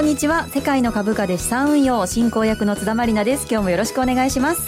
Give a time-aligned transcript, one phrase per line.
[0.00, 0.46] こんにちは。
[0.48, 3.46] 世界の株価で資産運用進行役の津田まりなです。
[3.50, 4.62] 今日もよろしくお願いします。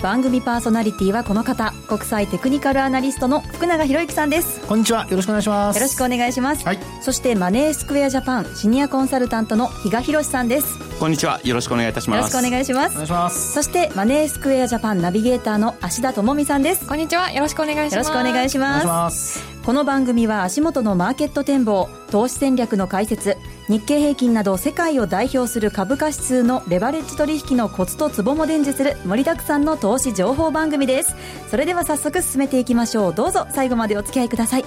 [0.00, 4.60] 番組パーソナリティはこの方国際テクニカルアナリストの福永博之さんです。
[4.68, 5.08] こんにちは。
[5.10, 5.76] よろしくお願いします。
[5.78, 10.78] よろしくお願いします、はい、そしてマネースクエアジャパンシニアコンサルタントの比嘉博さんです。
[11.00, 11.40] こんにちは。
[11.42, 12.16] よろしくお願いいたします。
[12.18, 12.92] よろしくお願いします。
[12.92, 13.52] お願いします。
[13.54, 16.86] そしてマネースクエアジャパンナビゲーターの芦田智美さんです。
[16.86, 17.32] こんにちは。
[17.32, 17.94] よろしくお願いします。
[17.94, 19.42] よろしくお願いします。
[19.64, 23.36] この番組は足元のマーケット展望投資戦略の解説
[23.68, 31.14] 日経平均など世界を代表する株価指数のレバレッジ取引のコツとツボも伝授する盛りだくさんの投資情報番組です。
[31.50, 33.14] それでは早速進めていきましょう。
[33.14, 34.64] どうぞ最後までお付き合いください。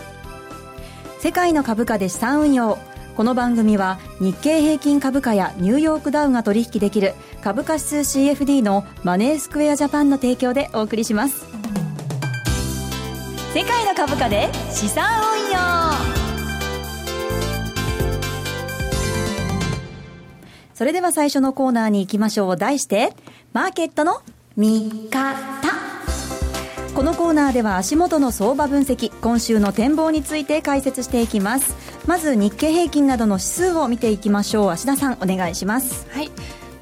[1.20, 2.78] 世界の株価で資産運用。
[3.18, 11.48] この番組は日経平均株価やニューヨークダウが取引できる株価指数 CFD のマネースクエアジャパンの提供でお送りします。
[13.54, 16.21] 世界の株価で資産運用。
[20.82, 22.58] それでは最初のコーナーに行きましょう。
[22.58, 23.14] 題して
[23.54, 24.24] マーケットの
[24.58, 25.36] 見方。
[26.96, 31.76] このコーナーでは足元の相場分析今週の展望について解説していきます。
[32.08, 34.72] まず日経平均などの指数を見ていきましょう。
[34.72, 36.08] 芦田さんお願いします。
[36.10, 36.32] はい。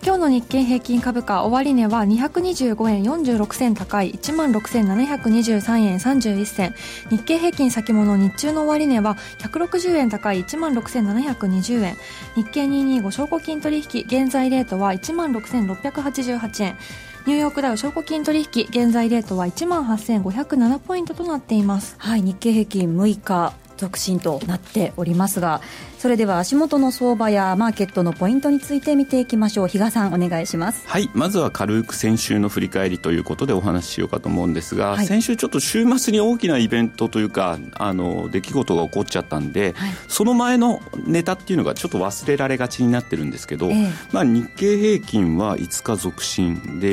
[0.01, 6.73] 今日の日経平均株価終値は225円46銭高い1万6723円31銭
[7.09, 11.97] 日経平均先物日中の終値は160円高い1万6720円
[12.35, 16.77] 日経225証拠金取引現在レートは1万6688円
[17.25, 21.95] ニューヨークダウ証拠金取引現在レートは1万8507ポイントとなっています。
[21.97, 23.68] はい日経平均6日。
[23.79, 25.61] 続伸となっておりますが
[25.99, 29.67] それでは足元の相場やマーケットのポイントについて見ていきましょう。
[29.67, 30.87] 比嘉さんお願いします。
[30.87, 31.09] はい。
[31.13, 46.87] まずは軽く先週の振り返りということでお話ししようかと思うんですが、はい、先週ちょっと週末に大きなイベントというかあの出来事が起こっちゃったんで、はい、その前のネタっていうのがちょっと忘れられがちになってるんですけど、えー、まあ、日経平均は5日続伸で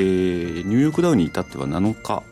[0.64, 2.24] ニューヨークダウに至っては7日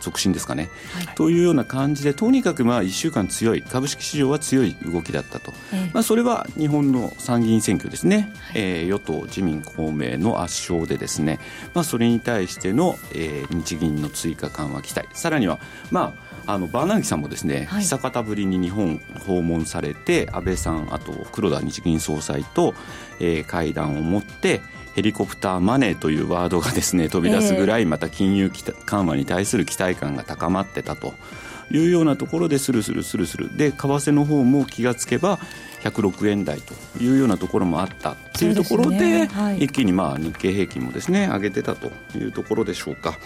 [0.00, 11.38] 促進ですかね、はい、というような感じでとにかくまあ1週間強い株式市場は強い動きだったと、えー、まあ、それは日本の参議院選挙ですね、はい、えー、与党自民公明の圧勝でですね、
[11.74, 15.08] まあ、それに対しての、えー、日銀の追加緩和期待。
[15.12, 15.58] さらには
[15.90, 22.74] まああのバーナーギさんもですね、はい、久方ぶりに日本訪問されて安倍さんあと黒田日銀総裁と、
[23.20, 24.62] えー、会談を持って
[24.98, 31.14] ヘリコプターマネーというワードがですね飛び出すぐらいまた金融緩和に対する期待感が高まってたと
[31.70, 33.56] いうようなところでスルスルスルスル。
[33.56, 35.38] で為替の方も気がつけば
[35.84, 39.26] 106円台というようなところもあったというところで、ね。
[39.26, 43.16] はい、一気にまあ日経平均もですね上げてたというところでしょうか。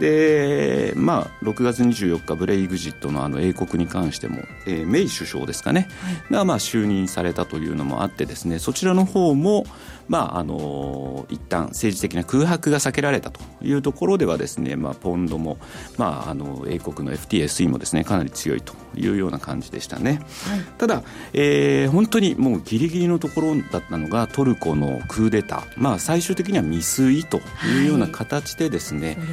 [0.00, 9.66] でまあ6月24日ブレイグジットのあの英国に関しても、えー、メイ首相ですかね、はい、がまあ就任されたというのもあってですねそちらの方も
[10.08, 15.58] まああの一旦政治的な空白が避けられたというところではですね、まあ、ポンドも、
[15.96, 21.02] まあ、あの英国の FTSE もですねかなり強いというような感じでしたね、はい、ただ、
[21.32, 29.24] えー、本当にもうギリギリのところだったのがトルコのクーデター、まあ、最終的には未遂というような形でですね,、はい、ね。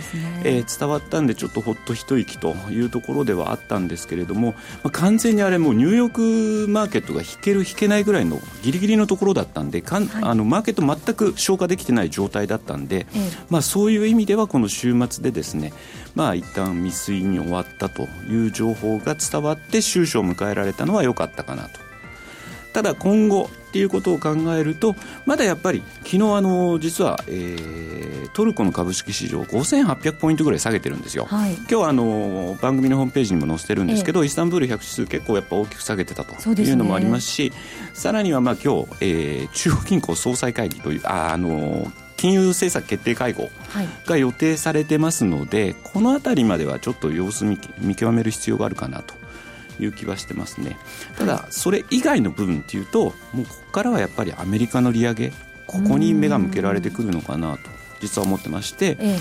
[0.44, 4.52] えー、伝わったんでちょっとほっと一息というところではあったんですけれども、
[4.84, 15.72] まあ、完全にあれもうニューヨークマーケットが引ける引けないぐらいのギリギリのところだったんでかん、はい、あのマーケット全く消化できてない状態だったんで、ええ、まあ、そういう意味ではこの週末でですね
[16.16, 21.86] まあ一旦未遂に終わったという情報が伝わって収支を迎えられたのは良かったかなと。
[22.74, 37.58] ただ今後っていうことを考えるとまだやっぱり昨日あの実は、えー、トルコの株式市場5800ポイントぐらい下げてるんですよ、はい、今日あの番組のホームページにも載せてるんですけど、ええ、イスタンブール100指数結構やっぱ大きく下げてたというのもありますし、ね、
[37.94, 43.50] さらにはまあ今日、えー、中央銀行総裁会議というああの金融政策決定会合
[44.06, 49.16] が予定されてますので、はい、この辺りまではちょっと様子見見極める必要があるかなと
[49.80, 50.78] いう気はしてますね。
[51.18, 55.34] ただそれ以外の部分っていうともうここからはやっぱりアメリカの利上げ
[55.68, 59.18] ここに目が向けられてくるのかなと実は思ってまして、ええ、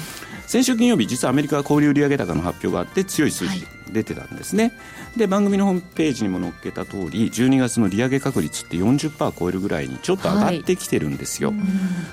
[0.46, 4.70] 先週金曜日実はアメリカは小売売上高の発表があって強い数字出てたんですね、は
[5.16, 11.58] い、で番組のホームページにも載っけた通り12月の利上げ確率って40%超えるぐらいにちょっと上がってきてるんですよ、はい、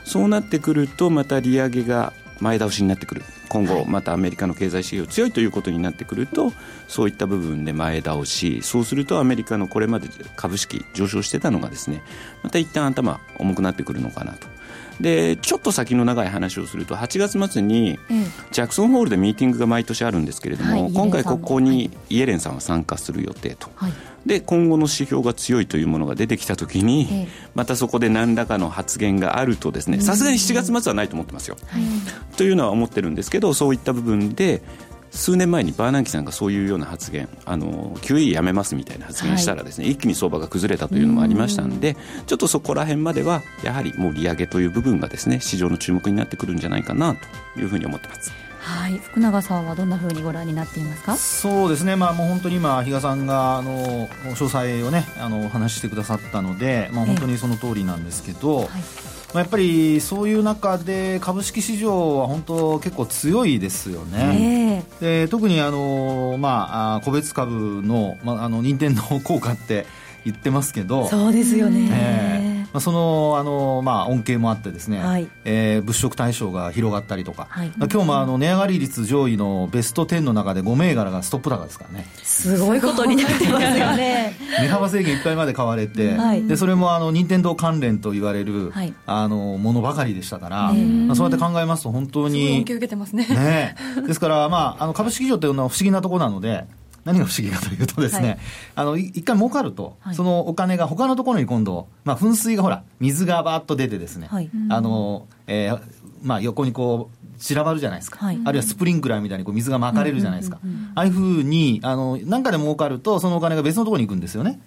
[0.05, 3.23] そうなってくるとまた利上げが前倒しになってくる。
[3.47, 6.53] 今後またアメリカの経済指標強いということになってくると
[6.87, 8.61] そういった部分で前倒し。
[8.61, 12.01] そうするとアメリカのこれまで株式上昇してたのがですね
[12.43, 14.47] また一旦頭重くなってくるのかなと
[15.01, 17.99] でちょっと先の長い話をすると8月末に
[18.51, 23.93] ジャクソンホールでミーティングが毎年あるんですけれども、はい、今回ここにイエレンさんは参加する予定と、はい、
[24.25, 31.81] で今後の指標が強いというものが出てきたときに、またそこで何らかの発言があるとですねさすがに7月末はないと思ってますよ、はい、
[32.37, 34.61] というのは思ってるんですけどそういった部分で
[35.11, 47.15] 数年前にバーナンキさんがそういうような発言あの QE やめますみたいな発言したらですね、はい、一気に相場が崩れたというのもありましたんでちょっとそこら辺まではやはりもう利上げという部分がですね市場の注目になってくるんじゃないかな
[47.53, 48.31] というふうに思ってます。
[48.61, 51.17] はい、福永さんはどんなふうにご覧になっていますか？
[51.17, 58.81] そうですね、まあ、もう本当に今、比嘉さんがあの詳細をねあのお話ししてくださったので、まあ、本当にその通りなんですけど、ええはい
[59.33, 69.85] まあ、やっぱりそういう中で株式市場は本当結構強いですよね、えー、で特にあの、まあ、個別株の,、まあ、あの任天堂効果って
[70.25, 71.07] 言ってますけど。
[71.07, 82.07] そうですよね、えーまあ、そのあの、まあ、恩恵もあってですね、はい、えー、物色対象が広がったりとか、はい、今日もあの値上がり率上位のベスト10の中で5銘柄がストップ高ですからね。
[82.23, 84.35] すごいことになってますよね。
[84.59, 93.25] 値幅制限いっぱいまで買われて、はい、でそれもあの任天堂関連と言われる、はい、あのものばかりでしたから、まあ、そうやって考えますと本当に恩恵受けてますね。
[93.27, 93.75] ね
[94.07, 96.65] ですから、まあ、あの株式市場というのは不思議なところなので
[97.05, 98.37] 何が不思議かというとですね、はい、
[98.75, 110.59] あの一回儲かると、はい、そのお金が他のところに今度、まあ、噴水がほら水がバーッと出てですね、はい、あのえーまあ、横にこう散らばるじゃないですか、はい、あるいはスプリンクラーみたいにこう水がまかれるじゃないですか、
[110.93, 114.59] ああいうふうにあの何かで儲かるとそのお金が別のところに行くんですよね。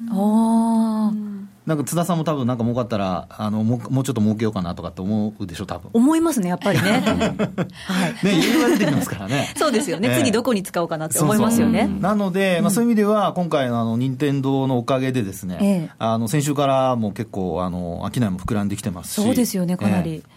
[1.67, 5.91] あなんか津田さんも多分なんか儲かったらあのももうちょっと儲けようかなとかって思うでしょ多分。
[5.93, 6.91] 思いますねやっぱりね。
[7.85, 8.27] はい。
[8.27, 9.53] ね理由が出てきますからね。
[9.57, 11.89] そうですよね、えー、次どこに使おうかなって思いますよね。
[12.01, 19.23] なので、まあ、そういう意味では今回のあの任天堂のおかげでですね、えー、あの先週からも結構あの商いも膨らんできてますし。
[19.23, 20.34] そうですよねかなり、えー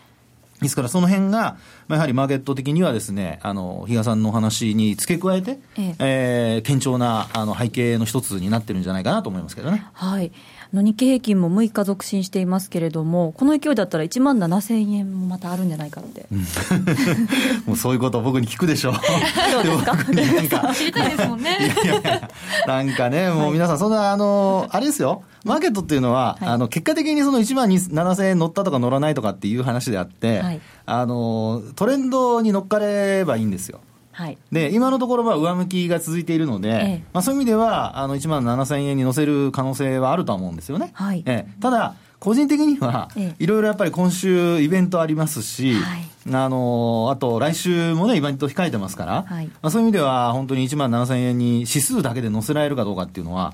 [0.61, 1.57] ですからその辺が、
[1.87, 9.85] まあ、やはりマーケット的にはですね、あの、比嘉さんのお話に付け加えて、えええー、堅調なあの背景の一つになってるんじゃないかなと思いますけどね。
[9.93, 10.31] はい。
[10.73, 16.25] の日経平均も6日続伸していますけれども、この勢いだったら1万7000円もまたあるんじゃないかって。
[17.65, 18.93] もうそういうこと僕に聞くでしょう。
[19.51, 19.93] そうですか？
[19.95, 20.01] な
[20.41, 21.57] んか知りたいですもんね。
[21.83, 22.29] いやいや
[22.65, 25.23] なんかね、もう皆さん、そんな、あの、あれですよ。
[25.47, 33.81] マーケットっていうのは、はい、あの結果的にその1万7000円乗ったとか乗らないとかっていう話であって、はい、あのトレンドに乗っかればいいんですよ。
[34.11, 40.89] はい、で今のところは上向きが続いているので、ええ、まあ、そういう意味ではあの1万7000円に乗せる可能性はあるとは思うんですよね。
[40.93, 43.09] はい、ええ、ただ個人的には、
[43.39, 46.01] いろいろやっぱり今週イベントありますし、はい、
[46.33, 53.53] あのあと来週もね、イベント控えてますから、はい、まあ、そういう意味では本当に1万7000円に指数だけで乗せられるかどうかっていうのは、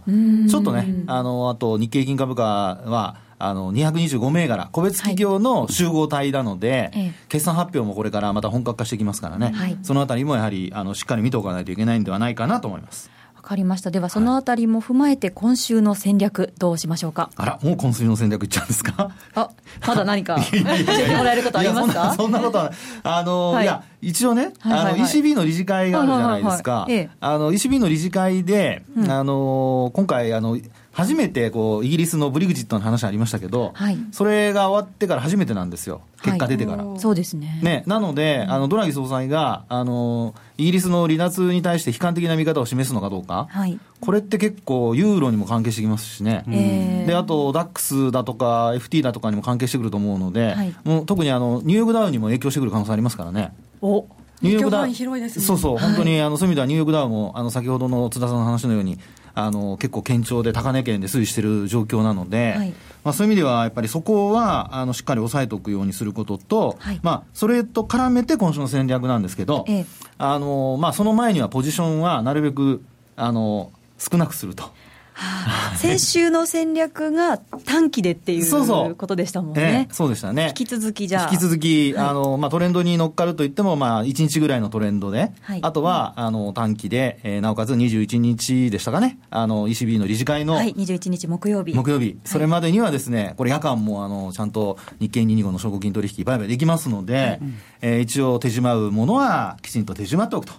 [0.49, 13.11] ちょっとね、あのあと日経平均株価は、あの225銘柄、個別企業の集合体なので、はい、決算発表もこれからまた本格化していきますからね、はい、そのあたりもやはりあのしっかり見ておかないといけないんではないかなと思います。
[13.43, 13.91] わかりました。
[13.91, 17.29] では、そのあたりも踏まえて、今週の戦略、どうしましょうか？
[17.35, 19.11] あら、もう今週の戦略いっちゃうんですか？
[19.35, 19.49] あ、
[19.85, 20.63] まだ何か、 教え
[21.09, 22.13] てもらえることありますか？
[22.17, 22.71] そんなことは、
[23.03, 26.87] あの、はい、いや、一応ね、はいはいはい、あの、ECB の理事会があるじゃないですか。
[27.19, 30.57] あの、ECB の理事会で、うん、あの、今回、あの、
[30.93, 36.85] 初めてこうイギリスのブリグジットの話ありましたけど、はい、それが終わってから初めてなんですよ、結果出てから。
[36.85, 37.59] はい、そうですね。
[37.63, 37.83] ね。
[37.87, 53.51] なので、あのドラギ総裁があのイギリスの離脱に対して悲観的な見方を示すのかどうか、はい、これって結構、ユーロにも関係してきますしね、えー、であと、ダックスだとか、FT だとかにも関係してくると思うので、はい、もう特にあのニューヨークダウンにも影響してくる可能性ありますからね。
[53.81, 54.05] お
[54.41, 58.99] ニューヨークダウン、広いですね、そうそう、本当にあのそういう意味では、ニューヨークダウンもあの先ほどの津田さんの話のように、
[59.35, 62.73] あの結構堅調で高値圏で推移している状況なので、はい、
[63.03, 69.85] まあ、そういう意味ではやっぱりそこはあのしっかり押さえておくようにすることと、はい、まあ、それと絡めて今週の戦略なんですけど、ええ、
[70.17, 72.83] あのまあ、その前にはポジションはなるべく
[73.15, 74.71] あの少なくすると。
[75.13, 79.87] はあ、先週の戦略が短期でっていうことでしたもんね。
[79.91, 80.47] そうでしたね。
[80.47, 81.31] 引き続きじゃあ。
[81.31, 90.53] 引き続き、はい、あの、まあ、トレンドに乗っかるといっても、まあ、1日ぐらいのトレンドで、はい、あとは、あの、短期で、えー、なおかつ21日でしたかね、あの、ECB の理事会の。
[90.53, 91.73] はい、21日木曜日。
[91.73, 92.17] 木曜日。
[92.25, 97.39] それまでにはですね、これ夜間も、あの、ちゃんと日経225の証拠金取引売買できますので、はい、
[97.81, 100.53] えー、一応手締まうものはきちんと手締まっておくと。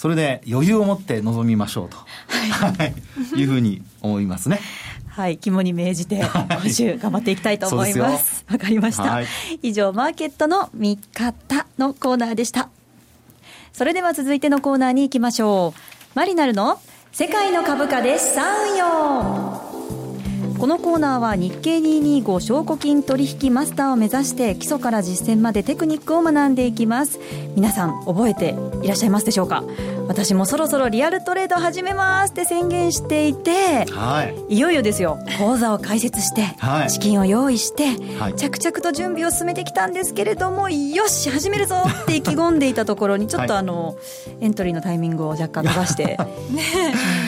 [0.00, 2.84] それで余裕を持って臨みましょうと、は
[3.34, 4.58] い、いうふうに思いますね。
[5.08, 8.46] はい、肝に銘じて、今週頑張っていきたいと思います。
[8.50, 9.26] わかりました、はい、
[9.60, 12.70] 以上、マーケットの見方のコーナーでした。
[13.74, 15.80] それでは続いてのコーナーに行きましょう。
[16.14, 16.80] マリナルの
[17.12, 19.49] 世界の株価で資産運用。
[20.60, 27.18] このコーナーは日経225証拠金取引マスターを目指して基礎から実践までテクニックを学んでいきます。
[27.56, 29.64] 皆さん覚えていらっしゃいますでしょうか？
[30.06, 35.18] 私もそろそろリアルトレード始めますって宣言していて、はい、いよいよですよ。
[35.38, 37.86] 口座を開設して、はい、資金を用意して、
[38.18, 43.96] はい、着々と準備を進めてきたんですけれどもよし始めるぞって意気込んでいたところに ちょっとあの、
[44.42, 46.18] エントリーのタイミングを若干伸ばして。
[46.52, 46.62] ね。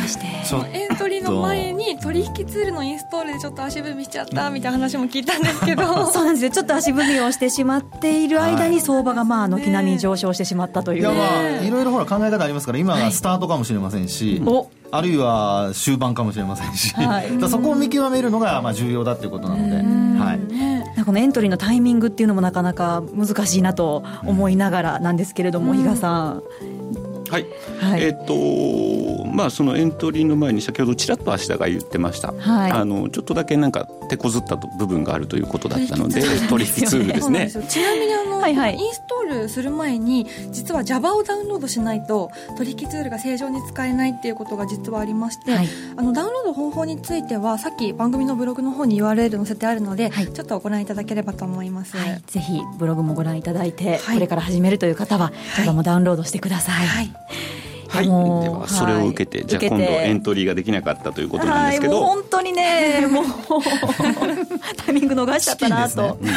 [0.06, 0.26] して
[0.74, 5.82] エントリーの前に取引ツールのインストールでちょっと足踏みしちゃったみたいな話も聞いたんですけど。
[6.10, 6.50] そうなんですよ。
[6.50, 26.42] ちょっと足踏みをしてしまっている間に相場がまあ軒並み上昇してしまったという、いやまあいろいろほら考え方ありますから今がスタートかもしれませんし、はい、あるいは終盤かもしれませんし、はい、そこを見極めるのがまあ重要だということなので、はい、このエントリーのタイミングっていうのもなかなか難しいなと思いながらなんですけれども、比嘉さん
[27.32, 27.46] はい、
[27.80, 36.20] はい、えっ、とまあそのエントリーの前に先ほどちらっと芦田が言ってました、はい、あのちょっとだけなんか手こずった部分があるということだったので
[36.50, 37.50] 取引ツールですね。
[37.68, 38.11] ちなみに
[38.42, 51.92] はいはい、インストールする前に実は Java をダウンロードしないと取引ツールが正常に使えないっていうことが実はありまして、はい、あのダウンロード方法についてはさっき番組のブログの方に URL 載せてあるので、はい、ちょっとご覧いただければと思います、
[52.26, 57.12] ぜひブログもご覧いただいて、これから始めるという方は Java もダウンロードしてください、
[57.92, 58.08] はい。
[58.08, 63.24] はい、ではそれを受けて、はい、じゃあ今度エントリーができなかったということなんですけど、はい、本当にね もう
[64.76, 66.32] タイミング逃しちゃったなと、ね、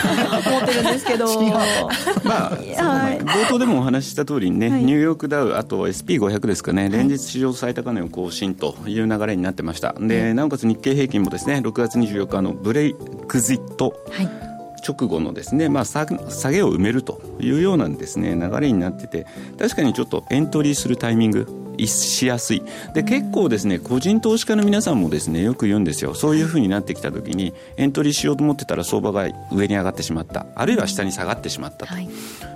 [0.47, 1.25] 思ってるんですけど。
[2.23, 9.95] まあ、 冒頭でもお話しした通りにね、ニューヨークダウあと SP500 ですかね連日史上最高値を更新という流れになってました。
[9.99, 12.95] でなおかつ日経平均もですね6月24日のブレイ
[13.27, 14.44] クジット、はい
[14.87, 19.25] 直後のですね、まあ、下げを埋めるというようなですね流れになってて
[19.57, 22.63] 確かにちょっとエントリーするタイミングしやすい。
[22.93, 26.13] で結構ですね個人投資家の皆さんもですねよく言うんですよ。
[26.13, 30.45] そういうふうになってきた時にエントリーしようと思ってたら相場が上に上がってしまった。
[30.55, 31.95] あるいは下に下がってしまったと。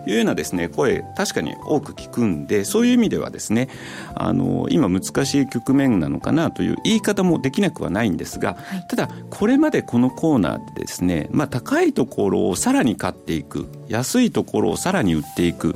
[0.08, 3.70] いうようなですね声確かに多く聞くんでそういう意味ではですね
[4.16, 13.68] あの今難しい局面なのかなという言い方もできなくはないんですが、はい、ただこれまでこのコーナーでですね、まあ、高いところをさらに買っていく。
[13.90, 15.76] 安いところをさらに売っていく。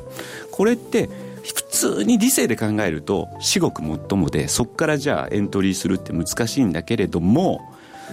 [0.51, 1.09] これって
[1.43, 7.61] 普通に理性で考えると至極もっともでそこからじゃあエントリーするって難しいんだけれども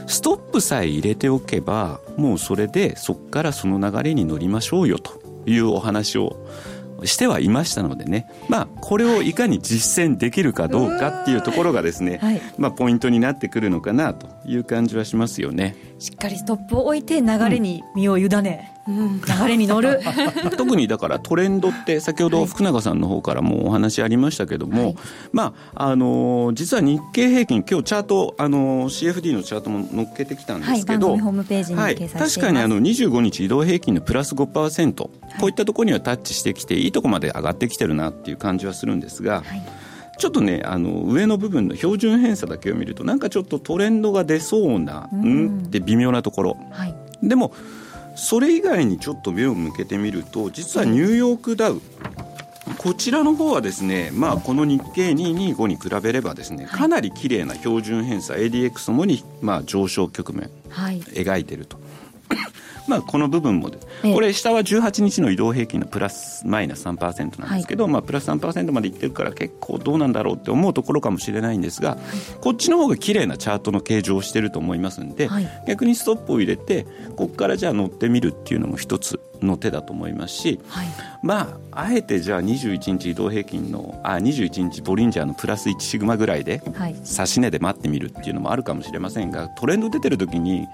[0.06, 6.36] ストップさえ入れておけばもうそれでそこからその流れに乗りましょうよというお話を
[7.04, 15.76] してはいましたのでね、まあ、これをいかに実践できるかどうかっていうところがですね、はい、まあ、ポイントになってくるのかなという感じはしますよね。
[15.98, 20.00] しっかりストップを置いて流れに身を委ね、うん、流れに乗る。
[20.56, 24.96] 特にだからトレンドって先ほど福永さんの方からもお話ありましたけども、はい、
[25.32, 35.10] まああの実は日経平均今日チャートあの CFD のチャートも載っけてきたんですけど、はい、ホームページに掲載しています、確かにあの25日移動平均のプラス5%、こ
[35.42, 39.62] ういったところにはタッチしてきていいとこまで上がってきてるなっていう感じはするんですが、はい。
[40.18, 47.54] ちょっとねあの上の部分の標準偏差だけを見るとなんかちょっとトレンドが出そうな、うん、って微妙なところ、はい、でも
[48.14, 51.80] それ以外にちょっと目を向けてみると実はニューヨークダウ
[52.78, 61.78] こちらの方はですね、まあ、この日経225に比べればですねかなり綺麗な標準偏差 ADX ともにまあ上昇局面、はい、描いていると。
[62.90, 63.70] まあ、この部分も、
[64.02, 71.98] これ、下は18日の移動平均のプラスマイナス3%なんですけど、はい、まあ、プラス3%までいってるから、結構どうなんだろうって思うところかもしれないんですが、
[72.40, 76.84] こっちの方が綺麗なチャートの形状をしてると思いますんで、はい、逆にストップを入れて、
[77.16, 80.86] ここからじゃあ乗ってみるっていうのも一つの手だと思いますし、はい、
[81.22, 90.66] まあ、あえてじゃあ21日移動平均の、あ21日ボリンジャーのプラス1シグマぐらいで、指し値で待ってみるっていうのもあるかもしれませんが、トレンド出てる時に、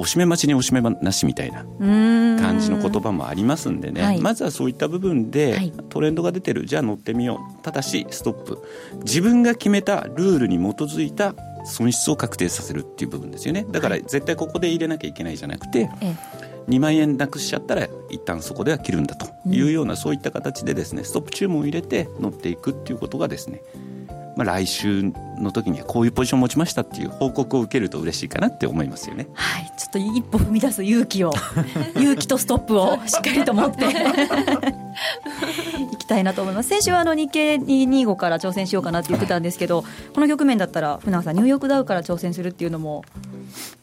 [0.00, 6.64] おしめ待ちにおしめなしみたいな感じの言葉もありますんでね、はい、まずはそういった部分でトレンドが出てる。
[6.64, 7.62] じゃあ乗ってみよう。
[7.62, 8.58] ただしストップ
[9.04, 11.34] 自分が決めたルールに基づいた
[11.66, 13.66] 損失を確定させるっていう部分ですよね。
[13.70, 23.60] だから絶対ここで入れなきゃいけないじゃなくて、はい、2万円なくしちゃったら一旦そこでは切るんだというような、そういった形でですねストップ注文を入れて乗っていくっていうことがですね
[24.40, 29.28] まあ、来週の時にはこういうポジションを持ちましたっていう報告を受けると嬉しいかなって思いますよね。
[29.34, 31.32] はい、ちょっと一歩踏み出す勇気を
[31.96, 33.84] 勇気とストップをしっかりと持って
[35.92, 36.70] いきたいなと思います。
[36.70, 43.04] 先週はあの日経225から挑戦しようかなって言ってたんですけど、この局面だったら船川さんニューヨークダウから挑戦するっていうのも。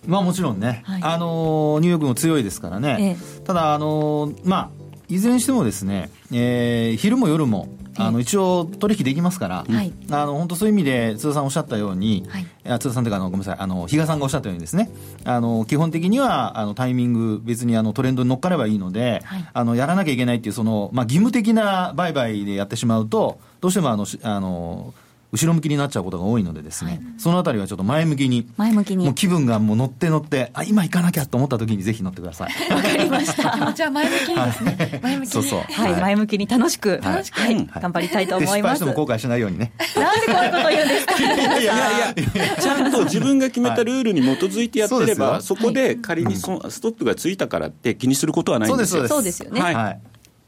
[0.07, 4.69] まあもちろんね、はい、あのニューヨークも強いですからね、ええ、ただ、あのまあ、
[5.07, 14.89] いずれにしてもですね、えー、昼も夜もあの一応取引できますから、はい、あの本当そういう意味で津田さんおっしゃったように、はい、津田さんというかあのごめんなさいあの比嘉さんがおっしゃったようにですね
[15.25, 24.94] あの基本的にはあのタイミング別にあのトレンドに乗っかればいいので、はい、あのやらなきゃいけないっていうその、まあ、義務的な売買でやってしまうとどうしてもあのあの
[25.38, 29.06] 後ろ向きになっちゃうことが多いのでですね、はい、そのあたりはちょっと前向きに、前向きに。
[29.06, 32.74] もう気分がもう乗って乗って、あ、今行かなきゃと思った時にぜひ乗ってください。
[32.74, 33.51] わかりました。
[33.56, 35.00] 気持ちは前向きにですね。
[35.03, 35.32] 前向きに。
[35.32, 35.62] そうそう。
[35.62, 38.58] はい、前向きに楽しく、楽しく、はい、頑張りたいと思います。
[38.58, 39.72] 失敗しても後悔しないようにね。
[39.96, 41.17] なんでこういうこと言うんですか？
[41.17, 49.08] いやいやいや、ちゃんと自分が決めたルールに基づいてやってれば、そこで仮にそストップがついたからって気にすることはないんですよ。
[49.08, 49.62] そうですよね。
[49.62, 50.00] はい。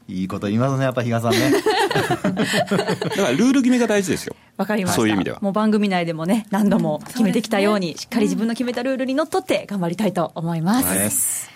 [0.08, 1.38] いいこと言いますね、やっぱ比嘉さんね。
[1.90, 4.36] だからルール決めが大事ですよ。
[4.56, 4.96] わかりました。
[4.96, 5.38] そういう意味では。
[5.40, 11.50] もう番組内でもね、何度も決めてきたように、しっかり自分の決めたルールにのっとって頑張りたいと思います。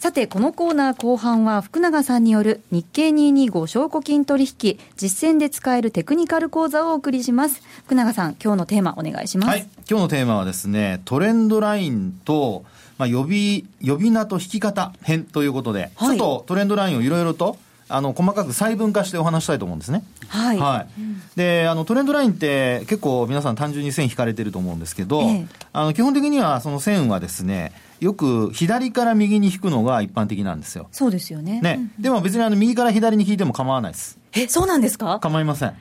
[0.00, 7.60] さて、このコーナー後半は福永さんによる日経225証拠金取引実践で使えるテクニカル講座をお送りします。
[7.84, 9.50] 福永さん、今日のテーマお願いします。
[9.50, 12.64] はい、今日のテーマはですね、トレンドラインと、
[12.96, 17.58] まあ、呼び、呼び名と引き方編ということで、はい、ちょっとトレンドラインをいろいろと
[17.90, 20.02] あの細かく細分化してお話したいと思うんですね。
[20.28, 20.58] はい。
[20.58, 21.36] はい。
[21.36, 30.88] で、あのトレンドラインって結構皆さん単純に線引かれてると思うんですけど、ええ、あの基本的にはその線はですね、よく左から右に引くのが一般的なんですよ。
[30.92, 31.60] そうですよね。
[31.60, 31.90] ね。
[31.98, 34.18] でも別にあの右から左に引いても構わないです。
[34.32, 35.18] え、そうなんですか？
[35.20, 35.70] 構いません。
[35.70, 35.74] え？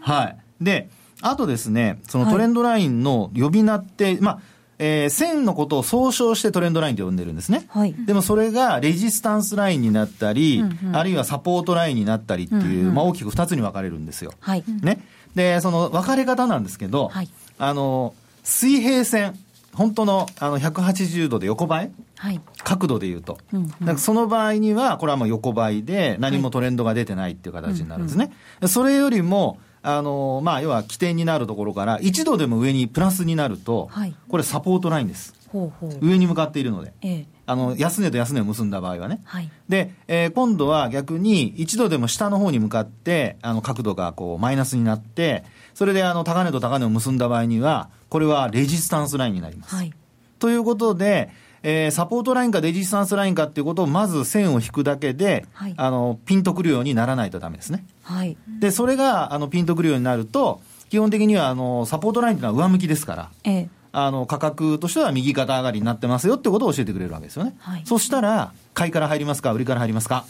[0.00, 0.36] はい。
[0.60, 0.88] で、
[1.22, 4.40] あとですね、そのトレンドラインの呼び名って、はい、まあ、
[4.78, 7.66] えー、線のことを総称してトレンドラインと呼んでるんですね。
[7.68, 14.32] はい、でもそれがレジスタンスラインになったり、うんうん、あるいはサポートラインになったりっていう、うんうん、まあ、大きく2つに分かれるんですよ。
[14.40, 15.00] はい、ね。
[15.34, 17.28] で、その分かれ方なんですけど、はい、
[17.58, 19.34] あの、水平線、
[19.72, 28.24] 本当のあの180度で横ばい、はい、角度でいうと、うんうん、その場合には、これはもう横ばいで、何もトレンドが出てないっていう形になるんですね。
[28.24, 28.32] はい。
[28.32, 35.32] うんうん、それよりも、あのまあ、要は起点になるところから1度でも上にプラスになると、はい、これサポートラインです。
[35.48, 35.98] ほうほう。
[36.04, 49.76] 上に向かっているので、ええ、あの安値と安値を結んだ場合はね、はい、で、えー、今度は逆に1度でも下の方に向かってあの角度がこうマイナスになってそれであの高値と高値を結んだ場合にはこれはレジスタンスラインになります。
[49.76, 49.92] はい、
[50.40, 51.30] ということで、
[51.68, 57.84] えー、サポートラインかレジスタンスラインかっていうことをまず線を引くだけで、はい、あのピンとくるようにならないとダメですね。
[58.04, 67.56] はい、でそれがあのピンとくるようになると基本的にはあのサポートラインというのは上向きですから、ええ、あの価格としては右肩上がりになってますよってことを教えてくれるわけですよね。
[67.58, 70.24] はい、そしたら買いから入りますか売りから入りますか？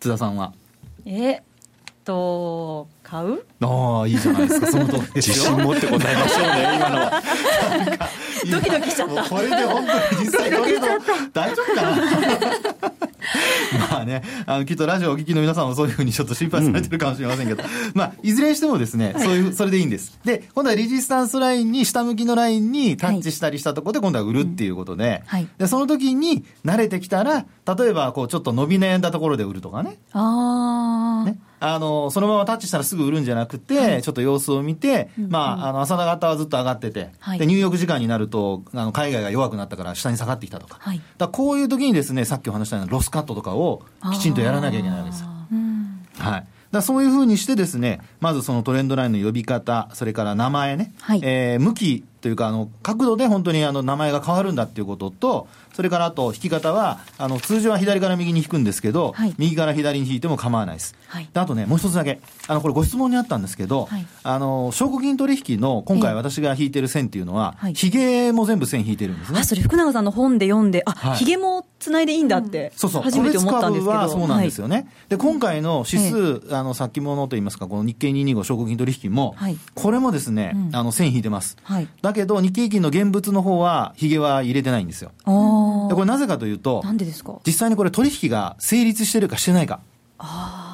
[0.00, 0.54] 津田さんは。
[1.06, 1.42] え
[2.08, 3.44] と買う？
[3.60, 4.66] ああいいじゃないですか。
[4.68, 5.52] その通りですよ。
[5.52, 6.96] 自信持って答えましょうね 今の。
[6.96, 7.22] は
[8.50, 9.24] ドキドキしちゃった。
[9.24, 10.78] これで本当に実際これ
[11.34, 11.96] 大丈夫かな？
[13.90, 20.18] まあね、あの、きっとラジオをお聞きの皆さんもそういうふうにちょっと心配されてるかもしれませんけど、うん、まあ、いずれにしてもですね、そういう、それでいいんです。
[20.24, 27.44] で、今度はレジスタンスラインに、下向きのラインにタッチしたりしたところで、今度は売るっていうことで、はい、で、その時に慣れてきたら、
[27.76, 29.98] 例えば、こう、ちょっと伸び悩んだところで売るとかね。
[30.12, 31.07] ああ。
[31.28, 31.38] ね。
[31.60, 40.78] あの、そのままタッチしたらすぐ売るんじゃなくて、はい、ちょっと様子を見て、うんうん、まあ、あの、朝方はずっと上がってて、はい、で、入浴時間になると、あの、海外が弱くなったから下に下がってきたとか。
[40.80, 45.28] はい、だこういう時にですね、さっきお話したようなロスカットとかをきちんとやらなきゃいけないわけですよ。
[46.18, 46.46] はい。
[46.70, 60.96] だそういうふうにしてですね、まずそのトレンドラインの呼び方、それから名前ね、はい、えー、向きというか、あの、角度で本当にあの、名前が変わるんだっていうことと、それからあと、引き方は、あの、通常は左から右に引くんですけど、はい、右から左に引いても構わないです。
[61.06, 69.38] はい、であとね、もう一つだけ、あの、これご質問にあったんですけど、はい、あの、証拠金取引の、今回私が引いてる線っていうのは、ひげも全部線引いてるんですね。
[69.38, 73.98] あ、それ福永さんの本で読んで、あ、ひげもつないでいいんだって、そうそう、初めて思ったんですけど。
[73.98, 74.88] はそうなんですよね。
[75.08, 79.34] で、今回の指数、あの、先物といいますか、この日経225証拠金取引も、
[79.74, 81.56] これもですね、あの、線引いてます。
[82.02, 85.10] だけど、日経金の現物の方は、ひげは入れてないんですよ。
[85.88, 87.34] でこれなぜかというと、なんでですか？
[87.46, 89.80] 実際にこれ取引が成立してるかしてないか。
[90.18, 90.67] ああ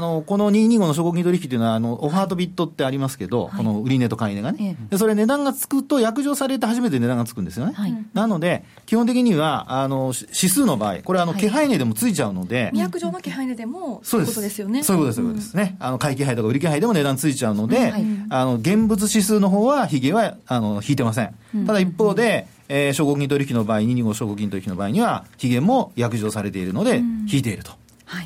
[0.00, 7.72] のこの225の証拠金取引というのはあの、オファーとビットってありますけど、はい、この売値と買い値がね、でそれ値段がつくと、約定されて初めて値段がつくんですよね。
[7.74, 14.82] はい、なので、基本的にはあの指数の場合、これあの、気配値でもついちゃうので、未約定の気配値でもそういうことですよね。
[14.82, 15.56] そういうことです、そういうことです。
[15.56, 15.76] ね。
[15.80, 17.92] あの買い気配とか売り気配でも値段ついちゃうので、
[18.28, 21.34] あの現物指数の方は、ひげはあの引いてません。
[21.66, 27.72] ただ一方で、えー、証拠金取引の場合、225証拠金取引の場合には、期限も約定されているので、引いていると。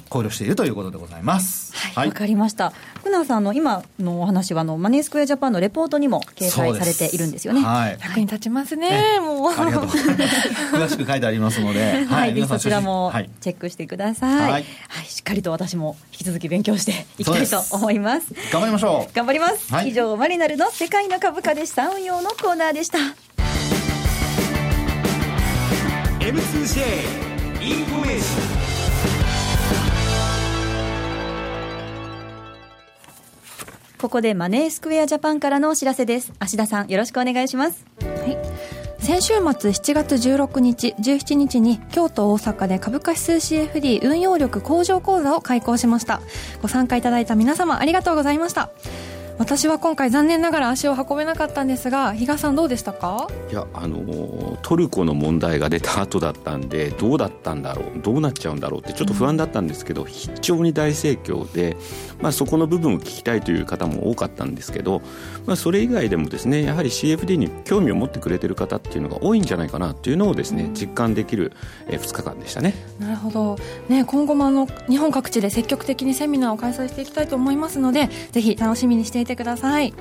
[0.09, 1.75] 考慮しているということでございます。
[1.95, 2.73] はい、わ、かりました。
[2.97, 7.61] 福永さんの今のお話はあのマネースクエアジャパンのレポートにも掲載されているんですよね。
[7.61, 9.21] はい、役に立ちますね。
[9.21, 10.49] もうありがとうございます。
[10.77, 14.53] 詳しく書いてありますので、 はい、そちらもチェックしてください。
[14.53, 14.65] はい、
[15.07, 18.27] しっかりと私も引き続き勉強していきたいと思います。
[18.53, 19.15] 頑張りましょう。
[19.15, 19.69] 頑張ります。
[19.87, 22.99] 以上マリナの世界の株価で資産運用のコーナーでした。
[26.21, 27.25] M2J
[27.61, 28.64] インフォメーション
[34.05, 38.37] ここでマネースクエアジャパンからのお知らせです芦田さんよろしくお願いしますはい
[38.99, 46.23] 先週末7月16日、17日に京都、大阪で株価指数 CFD 運用力向上講座を開講しました。
[46.63, 48.71] ご参加いただいた皆様ありがとうございました。
[49.37, 53.29] 私は今回残念ながら足を運べなかったんですが比嘉さんどうでしたか？
[53.51, 61.77] いやあのトルコの問題が出た後だったんでどうだったんだろうどうなっちゃうんだろうってちょっと不安だったんですけど、うん、非常に大盛況で、
[62.21, 65.03] まあ、そこの部分を聞きたいという方も多かったんですけど、
[65.47, 71.53] まあ、それ以外でもですねやはり CFD に興味を持ってくれてる方っていうのが多いんじゃないかなっていうのをですね、うん、実感できる、
[71.89, 72.75] え2日間でしたね。
[73.01, 79.93] なるほど、ね、今後もあの日本各地で積極的にセミナーを開催していきたいと思いますのでぜひ楽しみにしていてください。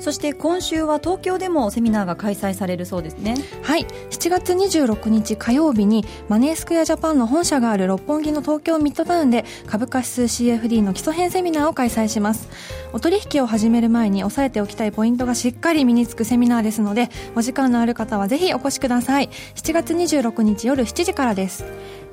[0.00, 3.36] そして今週は東京でもセミナーが開催されるそうですね。
[3.62, 3.86] はい。
[4.10, 12.48] 7月26日火曜日にマネースクエアジャパンの本社がある六本木の東京ミッドタウンで株価指数 CFD の基礎編セミナーを開催します。
[12.92, 19.30] お取引を始める前に押さえておきたいポイントがしっかり身につくセミナーですのでお時間のある方はぜひお越しください。
[19.54, 21.64] 7月26日夜7時からです。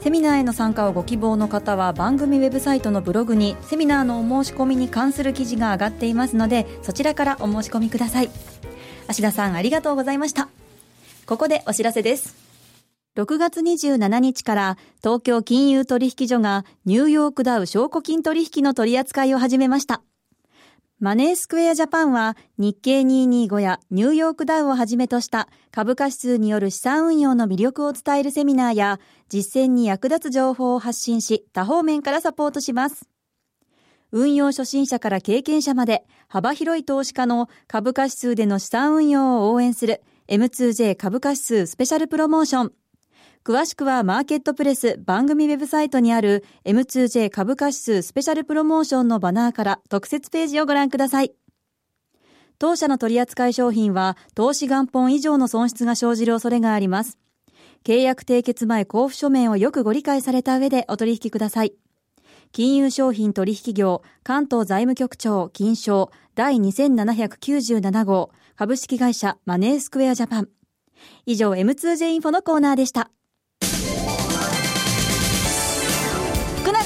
[0.01, 8.31] セミナーへの参加をご希望の方は番組ウェブサイトのブログにセミナーのお申し込みに関する記事が上がっていますのでそちらからお申し込みください。
[9.07, 10.49] 芦田さんありがとうございました。
[11.27, 12.35] ここでお知らせです。
[13.15, 20.01] 6月27日から東京金融取引所がニューヨークダウ証拠金取引の取り扱いを始めました。
[21.01, 33.09] マネースクエアジャパンは日経225やニューヨークダウをはじめとした株価指数による資産運用の魅力を伝えるセミナーや実践に役立つ情報を発信し多方面からサポートします。
[34.11, 42.73] 運用初心者から経験者まで幅広い投資家の株価指数での資産運用を応援する M2J 株価指数スペシャルプロモーション。
[43.43, 51.33] 詳しくはマーケットプレス番組ウェブサイトにある M2J 株価指数スペシャルプロモーションのバナーから特設ページをご覧ください。
[52.59, 57.17] 当社の取扱い商品は投資元本以上の損失が生じる恐れがあります。
[57.83, 61.73] 契約締結前交付書面をよくご理解された上でお取引ください。
[62.51, 70.49] 金融商品取引業関東財務局長金賞第2797号株式会社マネースクエアジャパン。
[71.25, 73.09] 以上 M2J インフォのコーナーでした。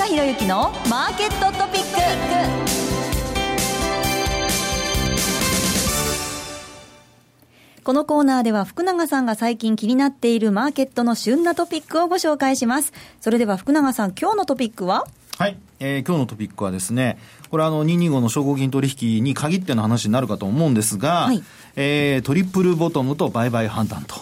[0.05, 1.89] 福永博之のマーケットトピック。
[7.83, 12.93] このコーナーでは福永さんが最近気になっているマーケットの旬なトピックをご紹介します。
[13.19, 15.07] それでは福永さん今日のトピックは？
[15.39, 17.17] はい、えー、今日のトピックはですね、
[17.49, 21.43] これあの225の証拠金取引に限っての話になるかと思うんですが、はい、
[21.77, 24.13] えー、トリプルボトムと売買判断と。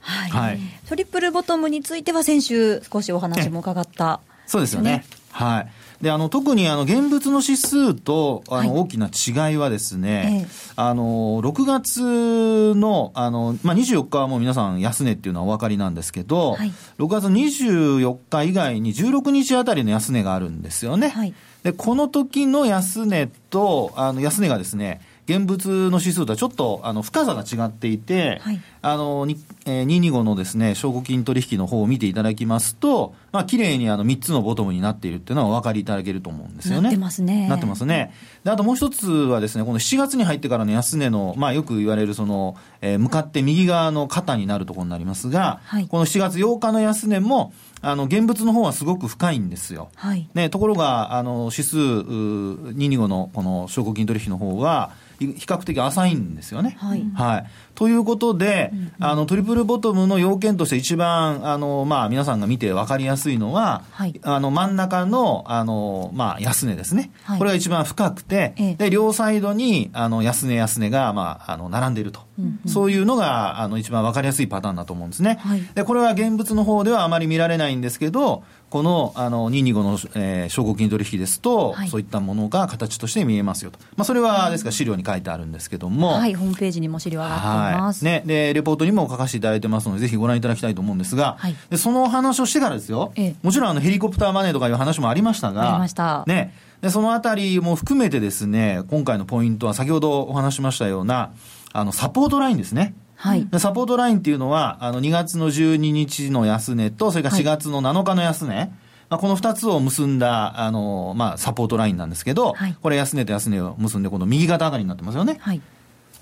[0.00, 5.04] はい、はい、トリプルボトムについては先週少しお話も伺った、そうですよね。
[5.30, 5.68] はい。
[6.02, 21.08] で、あの、特にあの、現物の指数と、あの、大きな違いはですね、あの、6月の、あの、まあ、24日はもう皆さん安値っていうのはお分かりなんですけど、はい、6月24日以外に16日あたりの安値があるんですよね。
[21.08, 21.34] はい、
[21.64, 29.26] で、この時の安値と、あの、安値がですね、現物の指数とはちょっとあの深さが違っていて、はい、あの
[29.66, 36.82] えー、225のですね証拠金取引の方を見ていただきますと、まあ綺麗にあの3つのボトムになっているっていうのはお分かりいただけると思うんですよね。
[36.82, 37.48] なってますね。
[37.48, 38.14] なってますね。
[38.44, 49.90] であともう一つはですね、この7月に入ってからの安値の、まあよく言われるその、えー、向かって右側の肩になるところになりますが、はい、この7月8日の安値も、あの、現物の方はすごく深いんですよ。
[49.94, 56.76] はい、ね、ところが、あの、指数、225のこの証拠金取引の方は、比較的浅いんですよね。
[56.78, 57.04] はい。
[57.14, 57.46] はい。
[57.78, 67.12] ということで、うんうん、あの、トリプルボトムの要件として一番、あの、まあ、皆さんが見て分かりやすいのは、はい、あの、真ん中の、あの、まあ、安値ですね。
[67.22, 72.22] はい、これが一番深くて、ええ、で、両サイドに、あの、安値安値が、まあ、あの、並んでいると。
[72.38, 101.32] うんうん、そういうのがあの一番分かりやすいパターンだと思うんですね、はい、でこれは現物の方ではあまり見られないんですけどこのあの225の、えー、証拠金取引ですと、はい、そういったものが形として見えますよと、まあ、それはですから資料に書いてあるんですけども、はい、ホームページにも資料上がっています、はい、ね、でレポートにも書かせていただいてますのでぜひご覧いただきたいと思うんですが、はい、でその話をしてからですよ、ええ、もちろんあのヘリコプターマネーとかいう話もありましたがありました、ね、でそのあたりも含めてですね今回のポイントは先ほどお話しましたような
[101.72, 108.70] あのサポートラインですねはい、サポートラインっていうのは、あの2月の12日の安値と、それから4月の7日の安値、はい
[109.10, 115.38] まあ、この2つを結んだ、あの、まあ、サポートラインなんですけど、はい、これ安値と安値を結んで、この右肩上がりになってますよね。
[115.40, 115.60] はい。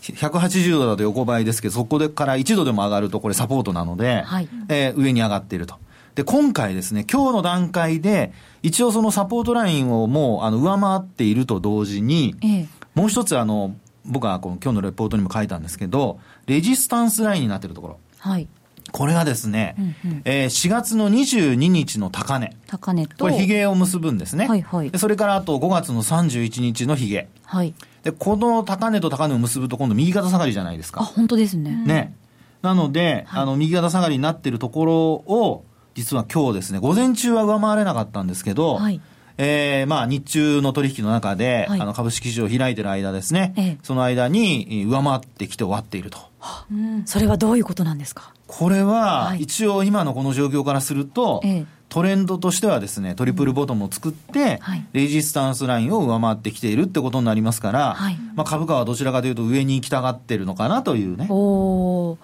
[0.01, 5.77] 180度だと横ばいですけど、そこでから1度でも上がると、これサポートなので、はい、えー、上に上がっていると。
[6.15, 8.33] で、今回ですね、今日の段階で、
[8.63, 13.75] 一応そのサポートラインをもう、あの、上回っていると同時に、ええ、もう一つ、あの、
[14.07, 17.99] 僕はこの今日のレポートにも書いたんですけど、レジスタンスラインになっているところ。
[18.19, 18.49] はい。
[18.93, 22.57] これがですね、うんうん、えー、4月の22日の高値。
[22.67, 23.17] 高値と。
[23.19, 24.47] これ、髭を結ぶんですね。
[24.47, 24.91] はいはい。
[24.91, 27.29] でそれからあと5月の31日の髭。
[27.45, 27.75] はい。
[28.05, 31.01] で、この高値と高値を結ぶと今度右肩下がりじゃないですか。
[31.01, 31.83] あ、本当ですね。
[31.85, 32.15] ね。
[32.63, 35.65] なので、はい、あの、右肩下がりになっているところを、
[35.95, 39.01] 実は今日ですね、午前中は上回れなかったんですけど、はい。
[39.39, 46.19] えー、まあ日中の取引の中で、はい、あの株式市場を開いてる間ですね、ええ、その間に上回ってきて終わっていると。
[46.71, 48.33] うん、それはどういうことなんですか？
[48.47, 61.27] これは、一応今のこの状況からすると、ええ、トレンドとしてはですね、トリプルボトムを作って、はい、レジスタンスラインを上回ってきているってことになりますから、はい、まあ株価はどちらかというと上に行きたがってるのかなというね。
[61.29, 62.17] お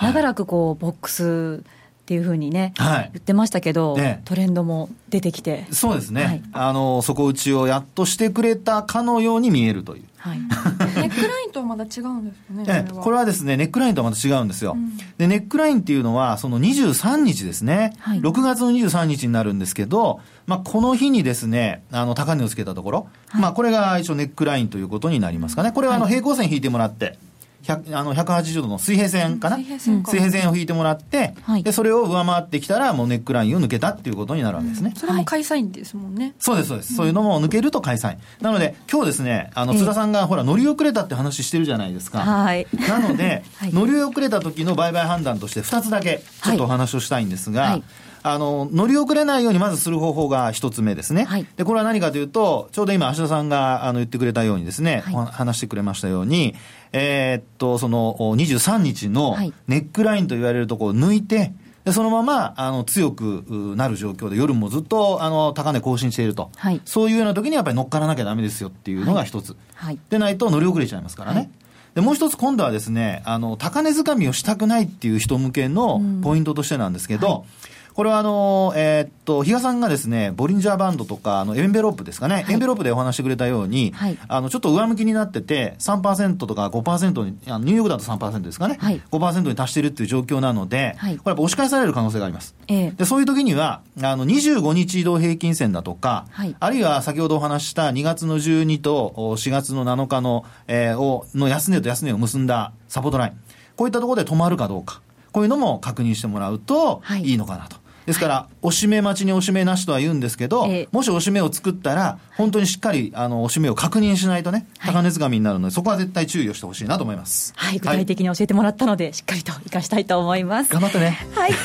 [0.00, 1.64] 長らくこう、ボックス
[2.04, 5.64] っていうふうにね、はい、言ってましたけど、ね、トレンドも出てきて。
[5.70, 6.24] そうですね。
[6.24, 10.04] はい、あの、底打ちをやっとしてくれたかのように見えるという。
[10.18, 12.86] はい、 ネックラインとはまだ違うんですね。
[12.92, 14.72] これはですね、ネックラインとはまた違うんですよ。
[14.76, 17.94] うん、で、ネックラインっていうのは、その23日ですね。
[18.00, 25.72] はい、6月の23日になるんですけど、まあ、この日にですね、あの、高値をつけたところ、はい、まあ、これが一応ネックラインということになりますかね。
[25.72, 27.18] これはあの、平行線引いてもらって、
[27.64, 38.18] 100あの180度の水平線かな、水平線を引いてもらって、はい、でそれを上回ってきたらもうネックラインを抜けたっていうことになるわけですね、うん、それも開催ですもんね、そうですそうです、そういうのも抜けると開催。
[38.40, 47.82] なので今日ですねあの津田さんがほら乗り遅れたって話してるじゃないですか、はい、なので、 はい、乗り遅れた時の売買判断として2つだけちょっとお話をしたいんですが、はい。
[48.26, 51.24] あの、乗り遅れないようにまずする方法が一つ目ですね。
[51.24, 56.54] はい、で、これは何かというと、ちょうど今、芦田さんがあの言ってくれたようにですね、はい、話してくれましたように、
[56.96, 61.52] えー、っと、その23日のネックラインと言われるところを抜いて、
[61.84, 71.50] でそのままあの強くなる状況で、夜もずっとあの高値更新していると、はい、そういうような時にやっぱり乗っからなきゃだめですよっていうのが一つ、はい、でないと乗り遅れちゃいますからね。
[71.94, 92.56] でもう一つ今度はですね、あの、高値掴みをしたくないっていう人向けのポイントとしてなんですけど、うんこれはあの、えー、っと、比嘉さんがですね、ボリンジャーバンドとか、あの、エンベロープですかね、はい、エンベロープでお話してくれたように、はい、あの、ちょっと上向きになってて、3%とか5%に、あのニューヨークだと3%ですかね、はい、5%に達しているっていう状況なので、はい、これ押し返される可能性があります。
[92.66, 103.32] えー、でそういう時には、あの、25日移動平均線だとか、はい、あるいは先ほどお話した2月の12と4月の7日の、えー、を、の安値と安値を結んだサポートライン、
[103.76, 107.83] こういったところで止まるかどうか、こういうのも確認してもらうといいのかなと。
[108.06, 117.54] ですから、おしめ待ちにおしめなしとは言うんですけど、もしおしめを作ったら、本当にしっかり、あの、おしめを確認しないとね、高値掴みになるので、そこは絶対注意をしてほしいなと思います。
[117.56, 120.72] はい、具体的に教えてもらったので、しっかりと生かしたいと思います。
[120.72, 121.26] 頑張ってね。
[121.34, 121.52] はい。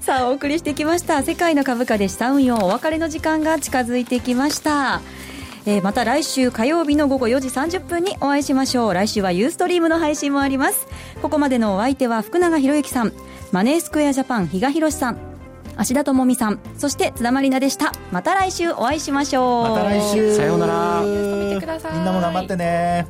[0.00, 5.00] さあ、お送りしてきました、世界の株価でした運用、お別れの時間が近づいてきました。
[5.64, 10.88] えー、また来週火曜日の午後4時30分にお会いしましょう来週はユーストリームの配信もあります
[11.20, 13.12] ここまでのお相手は福永博之さん
[13.52, 15.18] マネースクエアジャパン比嘉宏さん
[15.76, 17.92] 芦田智美さんそして津田まりなでした。
[18.10, 19.68] また来週お会いしましょう。
[19.70, 20.34] また来週。
[20.34, 21.02] さようなら。
[21.02, 23.06] みんなも頑張ってね。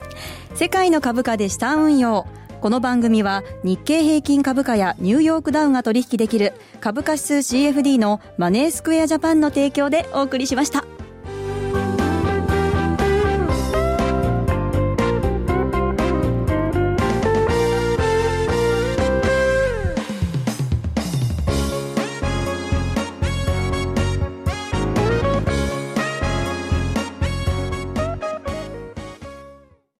[0.54, 2.26] 世界の株価でした運用。
[2.60, 10.84] この番組は日経平均株価やニューヨークダウンが取引できる株価指数 CFD のマネースクエアジャパンの提供でお送りしました。